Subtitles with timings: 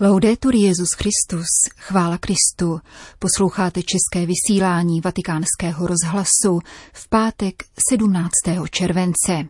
[0.00, 1.46] Laudetur Jezus Christus,
[1.76, 2.80] chvála Kristu.
[3.18, 6.60] Posloucháte české vysílání Vatikánského rozhlasu
[6.92, 7.54] v pátek
[7.90, 8.30] 17.
[8.70, 9.48] července.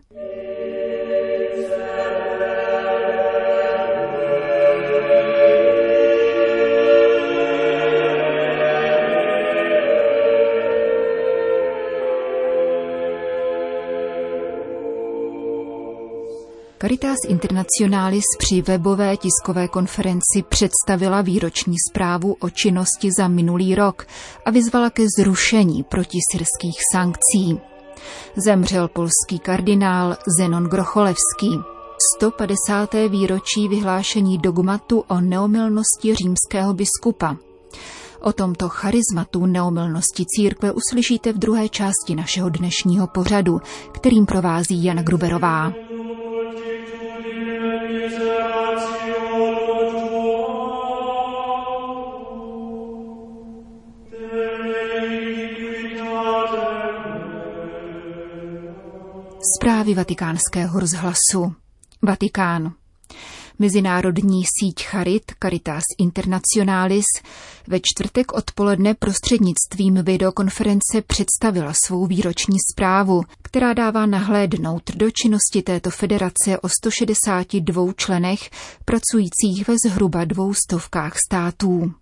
[16.81, 24.07] Caritas Internationalis při webové tiskové konferenci představila výroční zprávu o činnosti za minulý rok
[24.45, 27.61] a vyzvala ke zrušení protisyrských sankcí.
[28.37, 31.51] Zemřel polský kardinál Zenon Grocholevský.
[32.19, 32.95] 150.
[33.09, 37.37] výročí vyhlášení dogmatu o neomylnosti římského biskupa.
[38.21, 43.61] O tomto charizmatu neomylnosti církve uslyšíte v druhé části našeho dnešního pořadu,
[43.93, 45.73] kterým provází Jana Gruberová.
[59.59, 61.55] Zprávy vatikánského rozhlasu.
[62.03, 62.73] Vatikán.
[63.59, 67.05] Mezinárodní síť Charit Caritas Internationalis
[67.67, 75.91] ve čtvrtek odpoledne prostřednictvím videokonference představila svou výroční zprávu, která dává nahlédnout do činnosti této
[75.91, 78.51] federace o 162 členech
[78.85, 81.93] pracujících ve zhruba dvou stovkách států.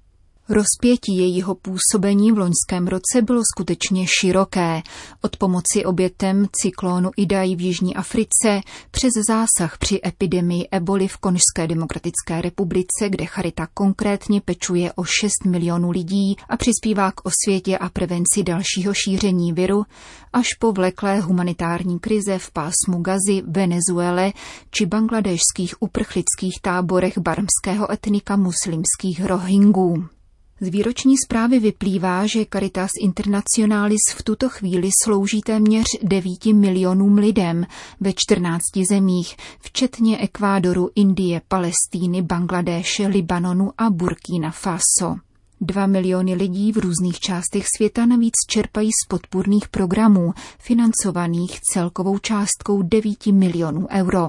[0.49, 4.83] Rozpětí jejího působení v loňském roce bylo skutečně široké.
[5.23, 11.67] Od pomoci obětem cyklónu Idai v Jižní Africe přes zásah při epidemii eboli v Konžské
[11.67, 17.89] demokratické republice, kde Charita konkrétně pečuje o 6 milionů lidí a přispívá k osvětě a
[17.89, 19.85] prevenci dalšího šíření viru,
[20.33, 24.33] až po vleklé humanitární krize v pásmu Gazy, Venezuele
[24.71, 30.16] či bangladešských uprchlických táborech barmského etnika muslimských rohingů.
[30.61, 37.67] Z výroční zprávy vyplývá, že Caritas Internationalis v tuto chvíli slouží téměř 9 milionům lidem
[38.01, 45.17] ve 14 zemích, včetně Ekvádoru, Indie, Palestíny, Bangladéše, Libanonu a Burkina Faso.
[45.61, 52.83] Dva miliony lidí v různých částech světa navíc čerpají z podpůrných programů, financovaných celkovou částkou
[52.83, 54.29] 9 milionů euro.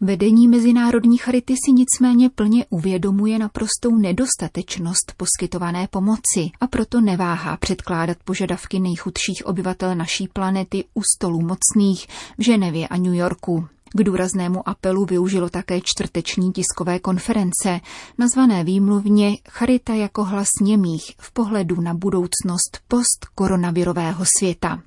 [0.00, 8.18] Vedení Mezinárodní charity si nicméně plně uvědomuje naprostou nedostatečnost poskytované pomoci a proto neváhá předkládat
[8.24, 12.06] požadavky nejchudších obyvatel naší planety u stolů mocných
[12.38, 13.68] v Ženevě a New Yorku.
[13.94, 17.80] K důraznému apelu využilo také čtvrteční tiskové konference,
[18.18, 24.82] nazvané výmluvně Charita jako hlas němých v pohledu na budoucnost postkoronavirového světa.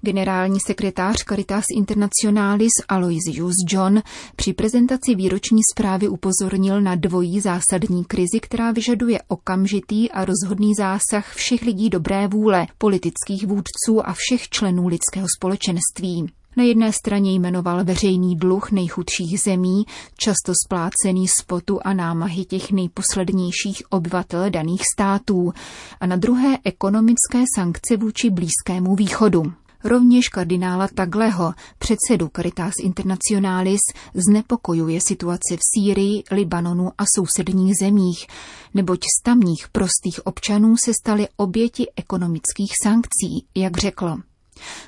[0.00, 4.02] Generální sekretář Caritas Internationalis Aloysius John
[4.36, 11.34] při prezentaci výroční zprávy upozornil na dvojí zásadní krizi, která vyžaduje okamžitý a rozhodný zásah
[11.34, 16.39] všech lidí dobré vůle, politických vůdců a všech členů lidského společenství.
[16.56, 19.84] Na jedné straně jmenoval veřejný dluh nejchudších zemí,
[20.16, 25.52] často splácený z potu a námahy těch nejposlednějších obyvatel daných států,
[26.00, 29.52] a na druhé ekonomické sankce vůči Blízkému východu.
[29.84, 33.80] Rovněž kardinála Tagleho, předsedu Caritas Internationalis,
[34.14, 38.26] znepokojuje situace v Sýrii, Libanonu a sousedních zemích,
[38.74, 44.16] neboť z tamních prostých občanů se staly oběti ekonomických sankcí, jak řekl.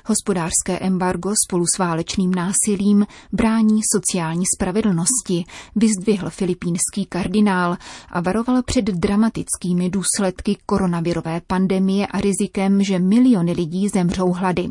[0.05, 5.45] Hospodářské embargo spolu s válečným násilím brání sociální spravedlnosti,
[5.75, 7.77] vyzdvihl filipínský kardinál
[8.09, 14.69] a varoval před dramatickými důsledky koronavirové pandemie a rizikem, že miliony lidí zemřou hlady.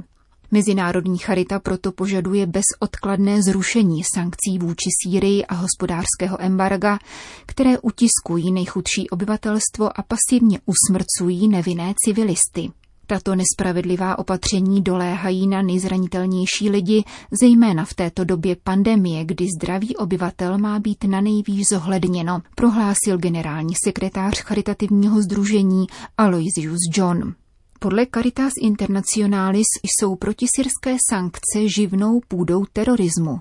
[0.54, 6.98] Mezinárodní charita proto požaduje bezodkladné zrušení sankcí vůči Sýrii a hospodářského embarga,
[7.46, 12.70] které utiskují nejchudší obyvatelstvo a pasivně usmrcují nevinné civilisty.
[13.12, 17.04] Tato nespravedlivá opatření doléhají na nejzranitelnější lidi,
[17.40, 23.74] zejména v této době pandemie, kdy zdraví obyvatel má být na nejvýš zohledněno, prohlásil generální
[23.84, 25.86] sekretář charitativního združení
[26.18, 27.34] Aloysius John.
[27.82, 33.40] Podle Caritas Internationalis jsou protisyrské sankce živnou půdou terorismu.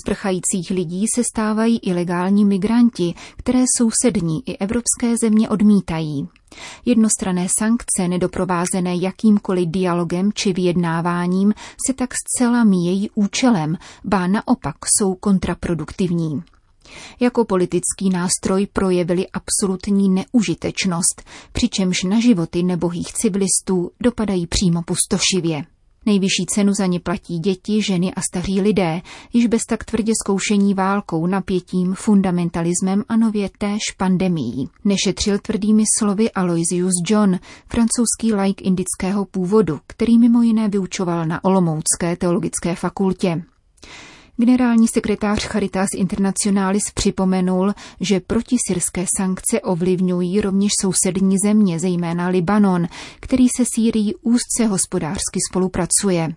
[0.00, 6.28] Z prchajících lidí se stávají ilegální migranti, které sousední i evropské země odmítají.
[6.84, 11.54] Jednostrané sankce, nedoprovázené jakýmkoliv dialogem či vyjednáváním,
[11.86, 16.42] se tak zcela míjejí účelem, ba naopak jsou kontraproduktivní.
[17.20, 25.64] Jako politický nástroj projevili absolutní neužitečnost, přičemž na životy nebohých civilistů dopadají přímo pustošivě.
[26.06, 29.00] Nejvyšší cenu za ně platí děti, ženy a staří lidé,
[29.32, 34.68] již bez tak tvrdě zkoušení válkou, napětím, fundamentalismem a nově též pandemií.
[34.84, 37.38] Nešetřil tvrdými slovy Aloysius John,
[37.68, 43.42] francouzský laik indického původu, který mimo jiné vyučoval na Olomoucké teologické fakultě.
[44.40, 52.86] Generální sekretář Charitas Internationalis připomenul, že protisyrské sankce ovlivňují rovněž sousední země, zejména Libanon,
[53.20, 56.34] který se Sýrií úzce hospodářsky spolupracuje.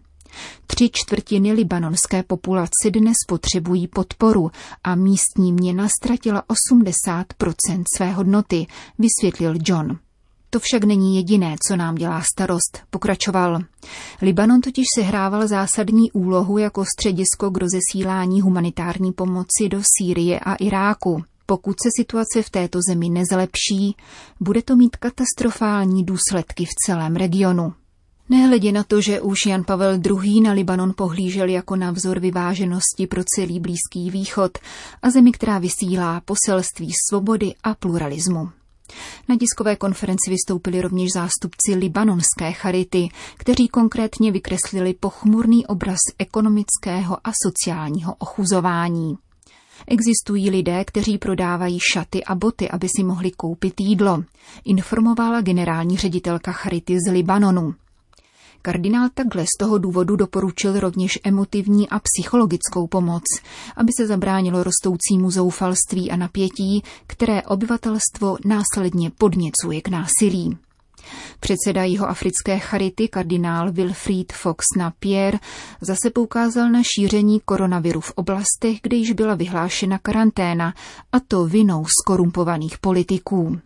[0.68, 4.51] Tři čtvrtiny libanonské populace dnes potřebují podporu
[4.83, 6.44] a místní měna ztratila
[6.74, 8.68] 80% své hodnoty,
[9.00, 10.00] vysvětlil John.
[10.53, 13.59] To však není jediné, co nám dělá starost, pokračoval.
[14.21, 21.24] Libanon totiž sehrával zásadní úlohu jako středisko k rozesílání humanitární pomoci do Sýrie a Iráku.
[21.45, 23.95] Pokud se situace v této zemi nezlepší,
[24.39, 27.74] bude to mít katastrofální důsledky v celém regionu.
[28.30, 30.42] Nehledě na to, že už Jan Pavel II.
[30.42, 34.57] na Libanon pohlížel jako na vzor vyváženosti pro celý Blízký východ
[35.01, 38.50] a zemi, která vysílá poselství svobody a pluralismu.
[39.29, 47.31] Na tiskové konferenci vystoupili rovněž zástupci libanonské charity, kteří konkrétně vykreslili pochmurný obraz ekonomického a
[47.43, 49.17] sociálního ochuzování.
[49.88, 54.23] Existují lidé, kteří prodávají šaty a boty, aby si mohli koupit jídlo,
[54.65, 57.75] informovala generální ředitelka Charity z Libanonu.
[58.62, 63.24] Kardinál takhle z toho důvodu doporučil rovněž emotivní a psychologickou pomoc,
[63.75, 70.58] aby se zabránilo rostoucímu zoufalství a napětí, které obyvatelstvo následně podněcuje k násilí.
[71.40, 75.40] Předseda jeho africké charity kardinál Wilfried Fox Napier
[75.81, 80.74] zase poukázal na šíření koronaviru v oblastech, kde již byla vyhlášena karanténa,
[81.12, 83.60] a to vinou skorumpovaných politiků.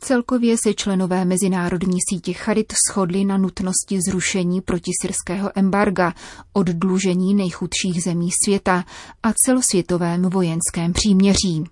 [0.00, 6.14] Celkově se členové mezinárodní sítě Charit shodli na nutnosti zrušení protisyrského embarga,
[6.52, 8.84] oddlužení nejchudších zemí světa
[9.22, 11.64] a celosvětovém vojenském příměří.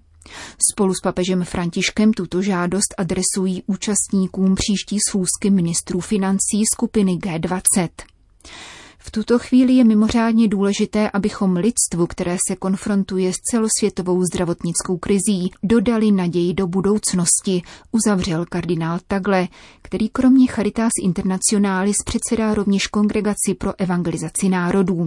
[0.72, 7.88] Spolu s papežem Františkem tuto žádost adresují účastníkům příští schůzky ministrů financí skupiny G20.
[9.06, 15.50] V tuto chvíli je mimořádně důležité, abychom lidstvu, které se konfrontuje s celosvětovou zdravotnickou krizí,
[15.62, 17.62] dodali naději do budoucnosti,
[17.92, 19.48] uzavřel kardinál Tagle,
[19.82, 25.04] který kromě Charitas Internationalis předsedá rovněž kongregaci pro evangelizaci národů.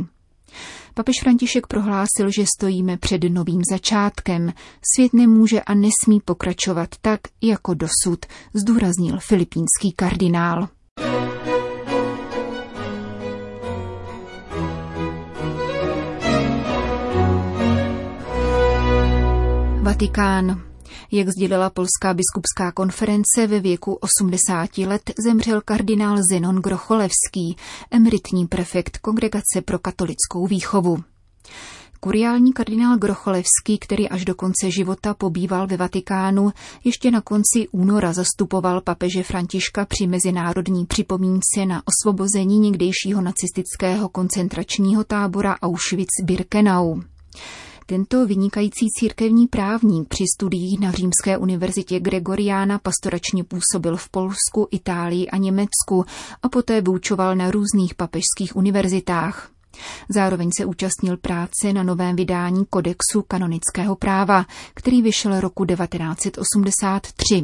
[0.93, 4.53] Papež František prohlásil, že stojíme před novým začátkem.
[4.95, 10.67] Svět nemůže a nesmí pokračovat tak, jako dosud, zdůraznil filipínský kardinál.
[19.97, 20.61] Vatikán.
[21.11, 27.57] Jak sdělila Polská biskupská konference, ve věku 80 let zemřel kardinál Zenon Grocholevský,
[27.91, 30.97] emeritní prefekt Kongregace pro katolickou výchovu.
[31.99, 36.51] Kuriální kardinál Grocholevský, který až do konce života pobýval ve Vatikánu,
[36.83, 45.03] ještě na konci února zastupoval papeže Františka při mezinárodní připomínce na osvobození někdejšího nacistického koncentračního
[45.03, 47.03] tábora Auschwitz-Birkenau.
[47.89, 55.27] Tento vynikající církevní právník při studiích na Římské univerzitě Gregoriána pastoračně působil v Polsku, Itálii
[55.27, 56.05] a Německu
[56.43, 59.49] a poté vyučoval na různých papežských univerzitách.
[60.09, 67.43] Zároveň se účastnil práce na novém vydání Kodexu kanonického práva, který vyšel roku 1983.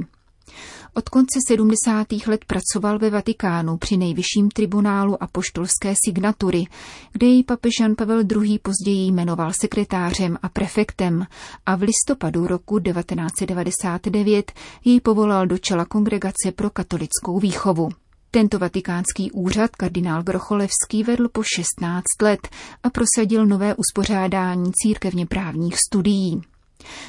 [0.94, 2.08] Od konce 70.
[2.28, 6.66] let pracoval ve Vatikánu při nejvyšším tribunálu a poštolské signatury,
[7.12, 8.60] kde jej papež Jan Pavel II.
[8.60, 11.26] později jmenoval sekretářem a prefektem
[11.66, 14.52] a v listopadu roku 1999
[14.86, 17.90] jej povolal do čela Kongregace pro katolickou výchovu.
[18.32, 22.48] Tento vatikánský úřad kardinál Grocholevský vedl po 16 let
[22.84, 26.42] a prosadil nové uspořádání církevně právních studií.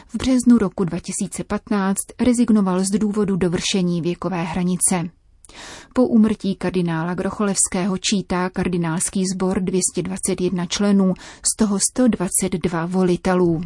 [0.08, 5.10] V březnu roku 2015 rezignoval z důvodu dovršení věkové hranice.
[5.94, 11.14] Po úmrtí kardinála Grocholevského čítá kardinálský sbor 221 členů,
[11.52, 13.60] z toho 122 volitelů.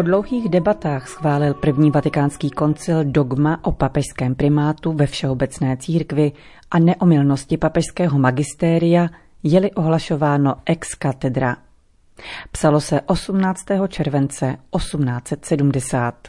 [0.00, 6.32] Po dlouhých debatách schválil první vatikánský koncil dogma o papežském primátu ve všeobecné církvi
[6.70, 9.08] a neomilnosti papežského magistéria,
[9.42, 11.56] je-li ohlašováno ex katedra.
[12.52, 13.64] Psalo se 18.
[13.88, 16.28] července 1870.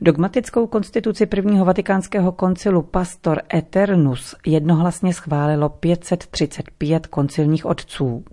[0.00, 8.24] Dogmatickou konstituci prvního vatikánského koncilu Pastor Eternus jednohlasně schválilo 535 koncilních otců.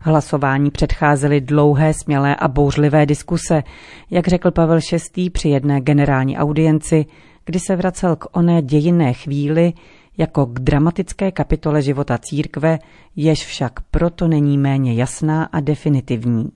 [0.00, 3.62] Hlasování předcházely dlouhé, smělé a bouřlivé diskuse,
[4.10, 4.78] jak řekl Pavel
[5.16, 5.30] VI.
[5.30, 7.06] při jedné generální audienci,
[7.44, 9.72] kdy se vracel k oné dějinné chvíli
[10.18, 12.78] jako k dramatické kapitole života církve,
[13.16, 16.50] jež však proto není méně jasná a definitivní.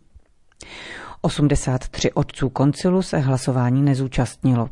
[1.23, 4.69] 83 otců koncilu se hlasování nezúčastnilo.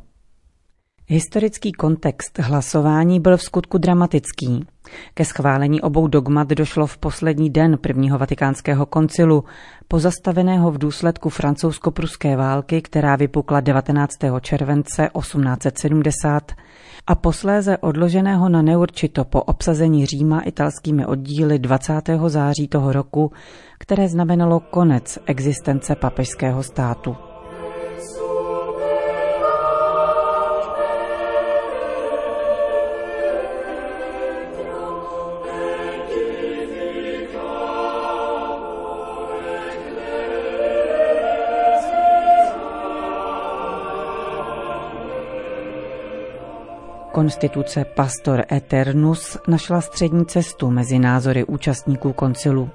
[1.08, 4.66] Historický kontext hlasování byl v skutku dramatický.
[5.14, 9.44] Ke schválení obou dogmat došlo v poslední den prvního vatikánského koncilu,
[9.88, 14.14] pozastaveného v důsledku francouzsko-pruské války, která vypukla 19.
[14.40, 16.52] července 1870
[17.06, 21.92] a posléze odloženého na neurčito po obsazení Říma italskými oddíly 20.
[22.26, 23.32] září toho roku,
[23.78, 27.16] které znamenalo konec existence papežského státu.
[47.16, 52.70] Konstituce Pastor Eternus našla střední cestu mezi názory účastníků koncilu.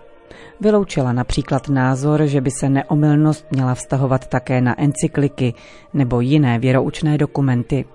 [0.60, 5.53] Vyloučila například názor, že by se neomylnost měla vztahovat také na encykliky
[5.93, 7.86] nebo jiné věroučné dokumenty.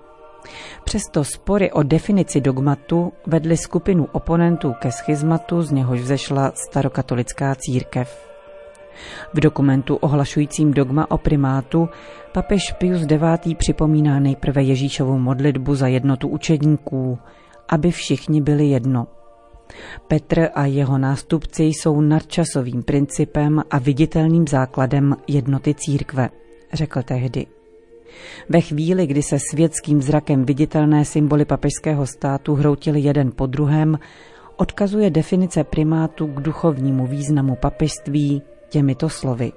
[0.83, 8.36] Přesto spory o definici dogmatu vedly skupinu oponentů ke schizmatu, z něhož vzešla starokatolická církev.
[9.33, 11.89] V dokumentu ohlašujícím dogma o primátu
[12.31, 13.57] papež Pius IX.
[13.57, 17.19] připomíná nejprve Ježíšovu modlitbu za jednotu učedníků,
[17.69, 19.07] aby všichni byli jedno.
[20.07, 26.29] Petr a jeho nástupci jsou nadčasovým principem a viditelným základem jednoty církve,
[26.73, 27.45] řekl tehdy.
[28.49, 33.99] Ve chvíli, kdy se světským zrakem viditelné symboly papežského státu hroutily jeden po druhém,
[34.57, 39.51] odkazuje definice primátu k duchovnímu významu papežství těmito slovy.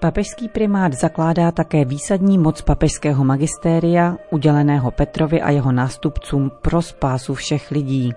[0.00, 7.34] Papežský primát zakládá také výsadní moc papežského magistéria, uděleného Petrovi a jeho nástupcům pro spásu
[7.34, 8.12] všech lidí,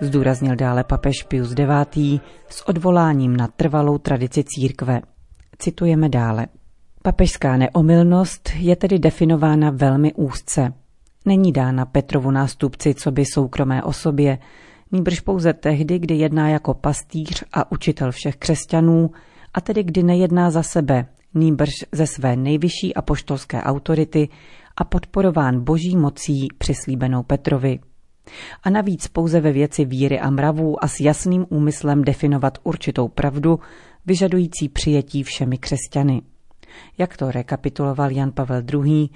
[0.00, 2.22] zdůraznil dále papež Pius IX.
[2.48, 5.00] s odvoláním na trvalou tradici církve.
[5.58, 6.46] Citujeme dále.
[7.02, 10.72] Papežská neomylnost je tedy definována velmi úzce.
[11.26, 14.38] Není dána Petrovu nástupci co by soukromé osobě,
[14.94, 19.10] nýbrž pouze tehdy, kdy jedná jako pastýř a učitel všech křesťanů,
[19.54, 24.28] a tedy kdy nejedná za sebe, nýbrž ze své nejvyšší apoštolské autority
[24.76, 27.78] a podporován boží mocí přislíbenou Petrovi.
[28.62, 33.60] A navíc pouze ve věci víry a mravů a s jasným úmyslem definovat určitou pravdu,
[34.06, 36.22] vyžadující přijetí všemi křesťany.
[36.98, 39.08] Jak to rekapituloval Jan Pavel II.,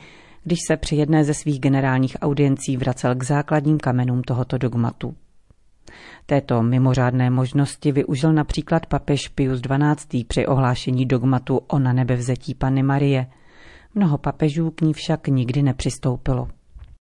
[0.45, 5.15] když se při jedné ze svých generálních audiencí vracel k základním kamenům tohoto dogmatu.
[6.27, 10.25] Této mimořádné možnosti využil například papež Pius XII.
[10.25, 13.27] při ohlášení dogmatu o na nebevzetí Panny Marie.
[13.95, 16.49] Mnoho papežů k ní však nikdy nepřistoupilo.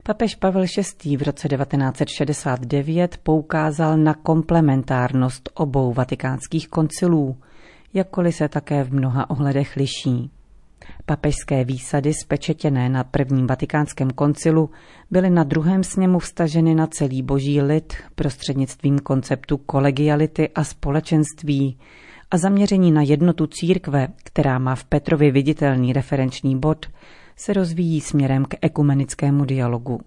[0.02, 0.64] Papež Pavel
[1.04, 1.16] VI.
[1.16, 7.36] v roce 1969 poukázal na komplementárnost obou vatikánských koncilů,
[7.94, 10.30] jakkoliv se také v mnoha ohledech liší.
[11.06, 14.70] Papežské výsady spečetěné na prvním vatikánském koncilu
[15.10, 21.78] byly na druhém sněmu vstaženy na celý boží lid prostřednictvím konceptu kolegiality a společenství
[22.30, 26.86] a zaměření na jednotu církve, která má v Petrovi viditelný referenční bod,
[27.36, 30.00] se rozvíjí směrem k ekumenickému dialogu.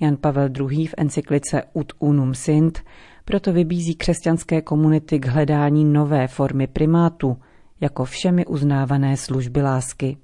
[0.00, 0.86] Jan Pavel II.
[0.86, 2.84] v encyklice Ut unum sint
[3.24, 7.36] proto vybízí křesťanské komunity k hledání nové formy primátu–
[7.80, 10.16] jako všemi uznávané služby lásky.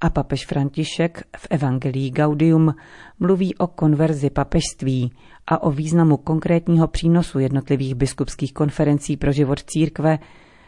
[0.00, 2.74] A papež František v Evangelii Gaudium
[3.20, 5.12] mluví o konverzi papežství
[5.46, 10.18] a o významu konkrétního přínosu jednotlivých biskupských konferencí pro život církve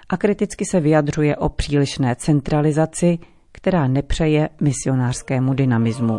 [0.08, 3.18] a kriticky se vyjadřuje o přílišné centralizaci,
[3.52, 6.18] která nepřeje misionářskému dynamismu.